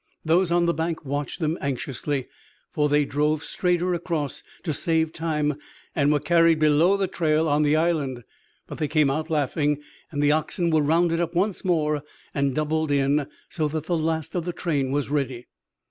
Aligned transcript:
Those 0.25 0.51
on 0.51 0.65
the 0.65 0.73
bank 0.73 1.05
watched 1.05 1.39
them 1.41 1.59
anxiously, 1.61 2.27
for 2.71 2.89
they 2.89 3.05
drove 3.05 3.43
straighter 3.43 3.93
across 3.93 4.41
to 4.63 4.73
save 4.73 5.13
time, 5.13 5.59
and 5.95 6.11
were 6.11 6.19
carried 6.19 6.57
below 6.57 6.97
the 6.97 7.05
trail 7.05 7.47
on 7.47 7.61
the 7.61 7.75
island. 7.75 8.23
But 8.65 8.79
they 8.79 8.87
came 8.87 9.11
out 9.11 9.29
laughing, 9.29 9.79
and 10.09 10.19
the 10.23 10.31
oxen 10.31 10.71
were 10.71 10.81
rounded 10.81 11.19
up 11.19 11.35
once 11.35 11.63
more 11.63 12.01
and 12.33 12.55
doubled 12.55 12.89
in, 12.89 13.27
so 13.47 13.67
that 13.67 13.83
the 13.85 13.95
last 13.95 14.33
of 14.33 14.43
the 14.45 14.53
train 14.53 14.89
was 14.89 15.11
ready. 15.11 15.45